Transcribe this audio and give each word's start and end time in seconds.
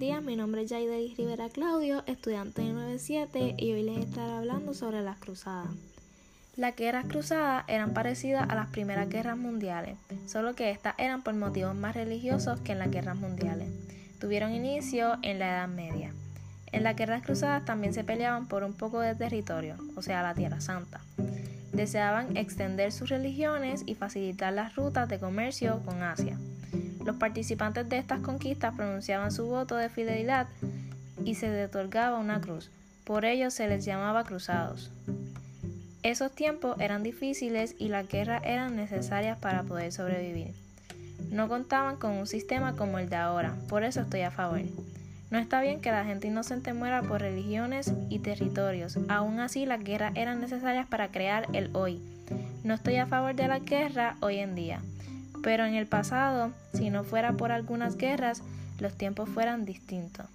días, 0.00 0.22
mi 0.22 0.34
nombre 0.34 0.62
es 0.62 0.70
Yaidelis 0.70 1.16
Rivera 1.16 1.48
Claudio, 1.48 2.02
estudiante 2.06 2.62
de 2.62 2.72
97 2.72 3.54
y 3.56 3.72
hoy 3.72 3.82
les 3.82 3.98
estaré 3.98 4.32
hablando 4.32 4.74
sobre 4.74 5.02
las 5.02 5.18
cruzadas. 5.18 5.68
Las 6.56 6.74
guerras 6.74 7.04
cruzadas 7.06 7.64
eran 7.68 7.92
parecidas 7.92 8.48
a 8.48 8.54
las 8.54 8.68
primeras 8.68 9.08
guerras 9.08 9.36
mundiales, 9.36 9.96
solo 10.26 10.54
que 10.54 10.70
estas 10.70 10.94
eran 10.98 11.22
por 11.22 11.34
motivos 11.34 11.76
más 11.76 11.94
religiosos 11.94 12.58
que 12.60 12.72
en 12.72 12.80
las 12.80 12.90
guerras 12.90 13.16
mundiales. 13.16 13.68
Tuvieron 14.18 14.52
inicio 14.52 15.18
en 15.22 15.38
la 15.38 15.50
Edad 15.50 15.68
Media. 15.68 16.12
En 16.72 16.82
las 16.82 16.96
guerras 16.96 17.22
cruzadas 17.22 17.64
también 17.64 17.94
se 17.94 18.02
peleaban 18.02 18.48
por 18.48 18.64
un 18.64 18.72
poco 18.72 19.00
de 19.00 19.14
territorio, 19.14 19.76
o 19.96 20.02
sea, 20.02 20.22
la 20.22 20.34
Tierra 20.34 20.60
Santa. 20.60 21.00
Deseaban 21.72 22.36
extender 22.36 22.90
sus 22.90 23.10
religiones 23.10 23.82
y 23.86 23.94
facilitar 23.94 24.52
las 24.52 24.74
rutas 24.74 25.08
de 25.08 25.20
comercio 25.20 25.80
con 25.84 26.02
Asia. 26.02 26.38
Los 27.04 27.16
participantes 27.16 27.88
de 27.88 27.98
estas 27.98 28.20
conquistas 28.20 28.74
pronunciaban 28.74 29.32
su 29.32 29.46
voto 29.46 29.76
de 29.76 29.88
fidelidad 29.88 30.46
y 31.24 31.34
se 31.34 31.48
les 31.48 31.68
otorgaba 31.68 32.18
una 32.18 32.40
cruz. 32.40 32.70
Por 33.04 33.24
ello 33.24 33.50
se 33.50 33.68
les 33.68 33.84
llamaba 33.84 34.24
cruzados. 34.24 34.90
Esos 36.02 36.32
tiempos 36.32 36.80
eran 36.80 37.02
difíciles 37.02 37.74
y 37.78 37.88
las 37.88 38.08
guerras 38.08 38.42
eran 38.44 38.76
necesarias 38.76 39.38
para 39.38 39.62
poder 39.64 39.92
sobrevivir. 39.92 40.54
No 41.30 41.48
contaban 41.48 41.96
con 41.96 42.12
un 42.12 42.26
sistema 42.26 42.74
como 42.74 42.98
el 42.98 43.10
de 43.10 43.16
ahora, 43.16 43.54
por 43.68 43.84
eso 43.84 44.00
estoy 44.00 44.22
a 44.22 44.30
favor. 44.30 44.62
No 45.30 45.38
está 45.38 45.60
bien 45.60 45.80
que 45.80 45.92
la 45.92 46.04
gente 46.04 46.26
inocente 46.26 46.72
muera 46.72 47.02
por 47.02 47.20
religiones 47.20 47.92
y 48.08 48.18
territorios. 48.18 48.98
Aún 49.08 49.38
así, 49.38 49.64
las 49.64 49.84
guerras 49.84 50.12
eran 50.16 50.40
necesarias 50.40 50.86
para 50.88 51.12
crear 51.12 51.46
el 51.52 51.70
hoy. 51.76 52.00
No 52.64 52.74
estoy 52.74 52.96
a 52.96 53.06
favor 53.06 53.34
de 53.34 53.46
la 53.46 53.60
guerra 53.60 54.16
hoy 54.20 54.38
en 54.38 54.54
día. 54.54 54.80
Pero 55.42 55.64
en 55.64 55.74
el 55.74 55.86
pasado, 55.86 56.52
si 56.74 56.90
no 56.90 57.04
fuera 57.04 57.32
por 57.32 57.52
algunas 57.52 57.96
guerras, 57.96 58.42
los 58.78 58.94
tiempos 58.94 59.28
fueran 59.28 59.64
distintos. 59.64 60.26